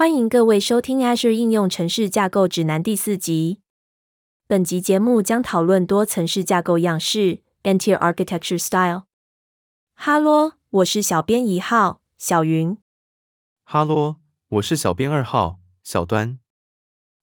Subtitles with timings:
[0.00, 3.60] 欢迎各位收听 Azure 应用城市架构指南第四集。
[4.46, 9.02] 本集节目将讨论多层式架构样式 （N-tier Architecture Style）。
[9.92, 12.78] 哈喽，我是小编一号小云。
[13.64, 14.16] 哈喽，
[14.48, 16.38] 我是小编二号小端。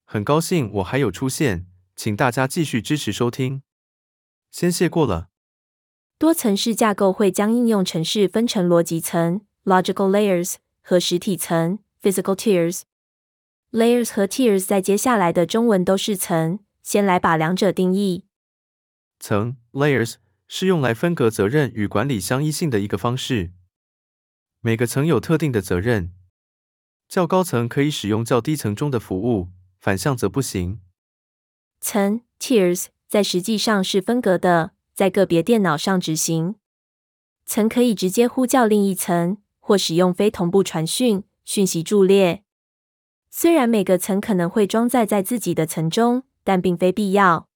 [0.05, 1.66] 很高兴我还有出现，
[1.96, 3.64] 请大家继续支持收听。
[4.52, 5.30] 先谢过了。
[6.20, 11.80] 多层式架构会将应用程式分成逻辑层 （Logical Layers） 和实体层。
[12.02, 12.84] Physical tiers,
[13.71, 16.60] layers 和 tiers 在接下来的中文都是层。
[16.83, 18.24] 先来把两者定义。
[19.19, 20.14] 层 layers
[20.47, 23.52] 是用来分隔责任与管理相依性的一个方式。
[24.61, 26.14] 每个层有特定的责任。
[27.10, 29.50] 较高层可以使用较低层中的服务，
[29.82, 30.79] 反向则不行。
[31.82, 36.55] 层 tiers 在实际上是分隔的，在个别电脑上执行。
[37.45, 41.25] 层可以直接呼叫另一层，或使用非同步传讯。
[41.47, 42.44] 讯息伫列，
[43.30, 47.47] 虽然每个层可能会装载在自己的层中，但并非必要。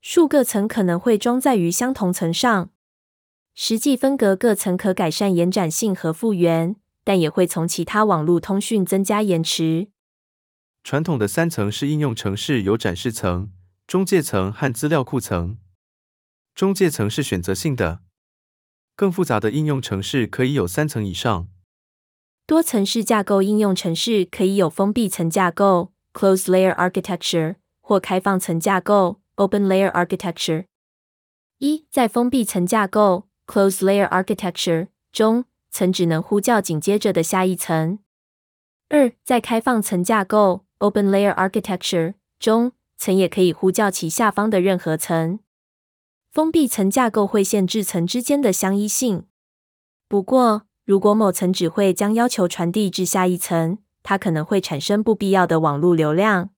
[0.00, 2.70] 数个层可能会装载于相同层上。
[3.54, 6.74] 实际分隔各层可改善延展性和复原，
[7.04, 9.90] 但也会从其他网络通讯增加延迟。
[10.82, 13.52] 传统的三层式应用程式有展示层、
[13.86, 15.56] 中介层和资料库层。
[16.52, 18.00] 中介层是选择性的，
[18.96, 21.46] 更复杂的应用程式可以有三层以上。
[22.46, 30.66] 多层式架构应用程式可以有封闭层架构 （closed layer architecture） 或开放层架构 （open layer architecture）。
[31.58, 37.98] 一，在封闭层架构 （closed layer architecture） 中，层只能呼叫紧接着的下一层。
[38.90, 45.38] 二，在开放层架构 （open layer architecture） 中，层也可以呼叫其下方的任何层。
[46.30, 49.24] 封闭层架构会限制层之间的相依性。
[50.06, 56.50] 不过，如果某层只会将要求传递至下一层，它可能会产生不必要的网络流量。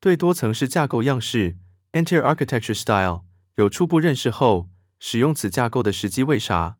[0.00, 1.56] 对多层式架构样式
[1.92, 3.22] （enter Architecture Style
[3.54, 6.78] 有初步认识后，使用此架构的时机为啥？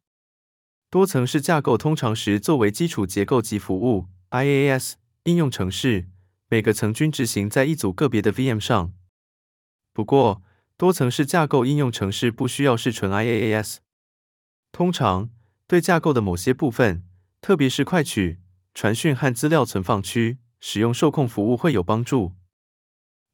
[0.90, 6.08] 多层式架构通常时作为基础结构及服务 IaaS 应用程式，
[6.48, 8.92] 每个层均执行在一组个别的 VM 上。
[9.92, 10.42] 不过，
[10.76, 13.76] 多层式架构应用程式不需要是纯 IaaS，
[14.72, 15.30] 通常。
[15.68, 17.04] 对架构的某些部分，
[17.42, 18.40] 特别是快取、
[18.72, 22.32] 传讯和资料存放区，使用受控服务会有帮助。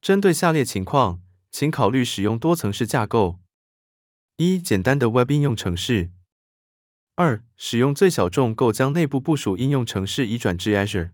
[0.02, 1.22] 针对下列情况，
[1.52, 3.38] 请考虑使用多层式架构：
[4.36, 6.10] 一、简单的 Web 应用程式；
[7.14, 11.10] 二、使用最小众构将内部部署应用程式移转至 Azure；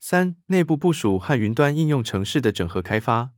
[0.00, 3.32] 三、内部部署和云端应用程式的整合开发。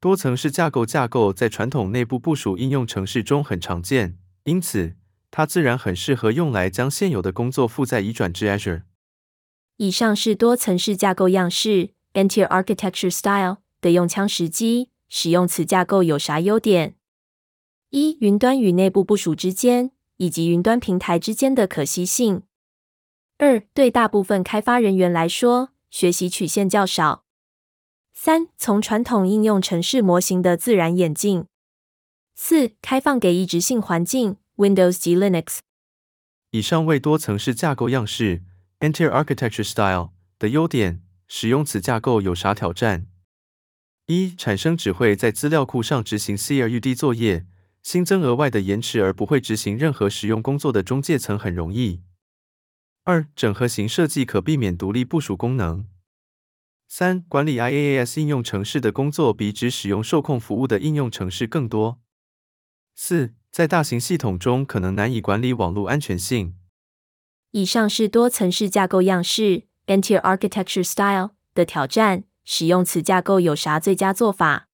[0.00, 4.96] 多层式架构架构在传统内部部署应用程式中很常见，因此，
[5.32, 8.84] 它自然很适合用来将现有的工作负载移转至 Azure。
[9.78, 14.90] 以上是多层式架构样式 N-tier Architecture Style 的用枪时机。
[15.14, 16.96] 使用此架构有啥优点？
[17.90, 22.44] 一、云端与内部部署之间，以及云端平台之间的可携性。
[23.36, 27.24] 二、对大部分开发人员来说，学习曲线较少。
[28.14, 31.44] 三、从传统应用程式模型的自然演进。
[32.34, 34.38] 四、开放给异质性环境。
[34.62, 35.58] Windows 及 Linux。
[36.52, 38.42] 以上为多层式架构样式
[38.78, 41.02] （enter Architecture Style 的优点。
[41.26, 43.06] 使用此架构有啥挑战？
[44.04, 47.46] 一、产生只会在资料库上执行 CRUD 作业，
[47.82, 52.02] 新增额外的延迟而不会执行任何使用工作的中介层很容易。
[53.04, 55.88] 二、整合型设计可避免独立部署功能。
[56.86, 62.02] 三、管理 IaaS 应用程式的工作比只使用受控服务的应用程式更多。
[62.94, 66.56] 四、在大型系统中可能难以管理网络安全性。
[67.50, 72.24] 以上是多层式架构样式 N-tier Architecture Style 的挑战。
[72.44, 74.66] 使用此架构有啥最佳做法？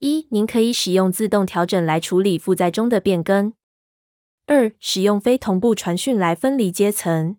[0.00, 3.54] 一、您可以使用自动调整来处理负载中的变更。
[4.44, 7.38] 二、使用非同步传讯来分离阶层。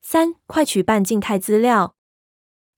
[0.00, 1.96] 三、快取半静态资料。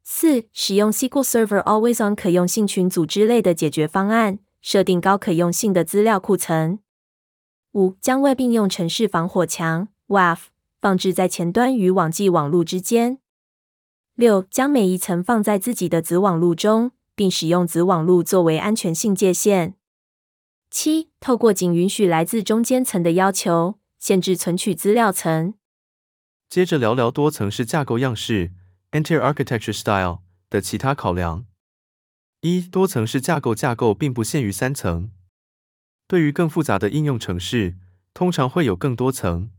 [0.03, 6.79] 四、使用 SQL Server Always On 可用性群组之类的解决方案，设定高可用性的资料库层。
[7.75, 10.45] 五、将 Web 应用程式防火墙 （WAF）
[10.81, 13.19] 放置在前端与网际网路之间。
[14.15, 19.75] 六、将每一层放在自己的子网路中，并使用子网路作为安全性界限。
[20.71, 25.55] 七、透过仅允许来自中间层的要求，限制存取资料层。
[26.49, 28.53] 接着聊聊多层式架构样式
[28.93, 31.47] （enter Architecture Style 的其他考量。
[32.43, 35.11] 一、多层式架构架构并不限于三层。
[36.15, 37.75] 对于更复杂的应用程式，
[38.13, 39.51] 通常会有更多层。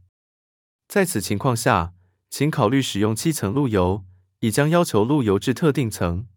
[0.88, 1.94] 在此情况下，
[2.30, 4.06] 请考虑使用七层路由
[4.40, 6.28] 以将要求路由至特定层。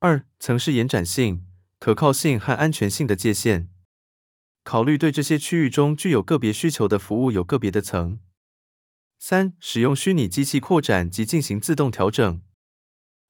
[0.00, 1.46] 二、层是延展性、
[1.78, 3.68] 可靠性和安全性的界限。
[4.64, 8.18] 考虑对这些区域中具有个别需求的服务有个别的层。
[9.20, 12.42] 三、使用虚拟机器扩展及进行自动调整。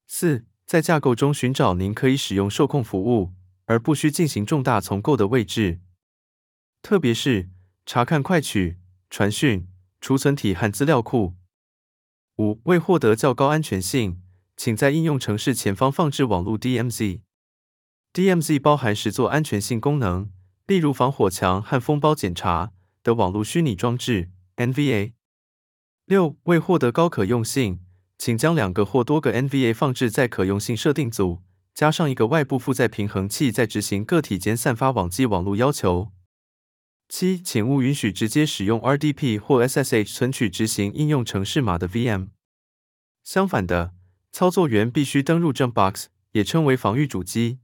[0.07, 3.33] 四、在架构中寻找您可以使用受控服务，
[3.65, 5.79] 而不需进行重大重构的位置，
[6.81, 7.49] 特别是
[7.85, 8.77] 查看快取、
[9.09, 9.67] 传讯、
[9.99, 11.35] 储存体和资料库。
[12.37, 14.21] 五、为获得较高安全性，
[14.57, 17.21] 请在应用程式前方放置网络 DMZ。
[18.13, 20.31] DMZ 包含十座安全性功能。
[20.67, 22.71] 例如防火墙和封包检查
[23.03, 25.11] 的网络虚拟装置 NVA。
[26.05, 27.81] 六、为获得高可用性，
[28.17, 31.41] 请将两个或多个 NVA 放置在可用性设定组，
[31.73, 36.13] 加上一个外部负载平衡器，在执行个体间散发网际网络要求。
[37.13, 42.29] 七、请勿允许直接使用 RDP 或 SSH 存取执行应用程式码的 VM。
[43.21, 43.93] 相反的，
[44.31, 47.59] 操作员必须登入 Jumpbox，也称为防御主机。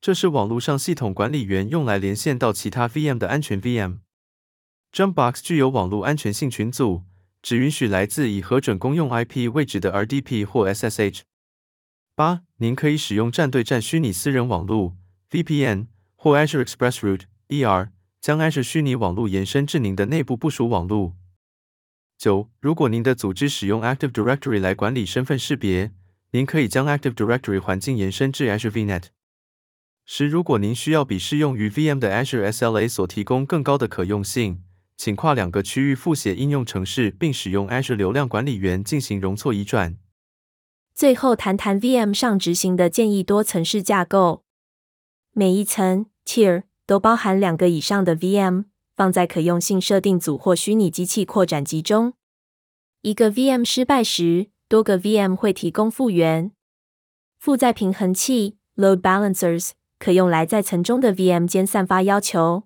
[0.00, 3.98] 这是网络上系统管理员用来连线到其他 VM 的安全 VM。
[4.90, 7.04] Jumpbox 具有网络安全性群组，
[7.42, 11.20] 只允许来自已核准公用 IP 位置的 RDP 或 SSH。
[12.14, 14.96] 八，您可以使用站对站虚拟私人网络
[15.30, 17.90] VPN 或 Azure ExpressRoute ER
[18.26, 21.14] 将 Azure 虚拟网络延伸至您的内部部署网络。
[22.18, 25.92] 九，如果您的组织使用 Active Directory 来管理身份识别，
[26.32, 29.04] 您可以将 Active Directory 环境延伸至 Azure VNet。
[30.04, 34.64] 十，如果您需要比适用于 VM 的 Azure SLA 所提供更高的可用性，
[34.96, 39.96] 请跨两个区域复写应用程式，并使用 Azure 流量管理员进行容错移转。
[40.92, 44.42] 最后，谈谈 VM 上执行的建议多层式架构。
[45.30, 52.14] 每一层 Tier 都包含两个以上的 VM，放在可用性设定组或虚拟机器扩展集中。
[53.02, 56.52] 一个 VM 失败时，多个 VM 会提供复原。
[57.38, 59.72] 负载平衡器 Load Balancers。
[59.98, 62.64] 可用来在层中的 VM 间散发要求，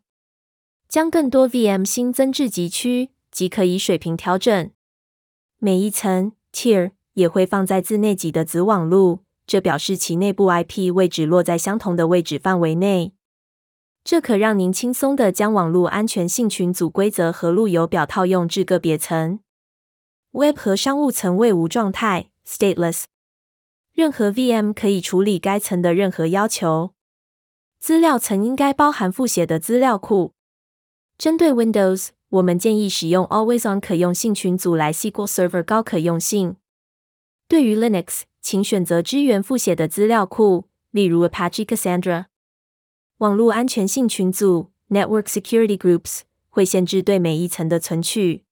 [0.88, 4.72] 将更多 VM 新增至极区，即可以水平调整。
[5.58, 13.12] 每一层 Tier 也会放在自内级的子网路，这表示其内部 IP 位置落在相同的位置范围内。
[14.02, 19.40] 这可让您轻松地将网络安全性群组规则和路由表套用至个别层。
[20.32, 23.04] Web 和商务层为无状态 （stateless），
[23.92, 26.94] 任何 VM 可以处理该层的任何要求。
[27.78, 30.34] 资料层应该包含复写的资料库。
[31.18, 36.56] 针对 Windows，我们建议使用 Always On 可用性群组来 SQL Server 高可用性。
[37.46, 42.29] 对于 Linux，请选择支援复写的资料库，例如 Apache Cassandra。
[43.20, 48.46] 网络安全性群组 Network Security Groups 会限制对每一层的存取。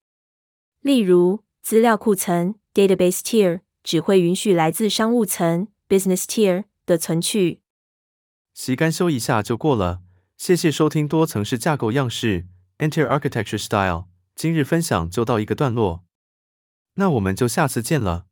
[0.82, 7.62] 例如，资料库层 Database Tier 只会允许来自商务层 Business Tier 的存取。
[8.52, 10.02] 习干修一下就过了，
[10.36, 14.04] 谢谢收听多层式架构样式 Entire Architecture Style，
[14.34, 16.04] 今日分享就到一个段落，
[16.96, 18.26] 那我们就下次见了。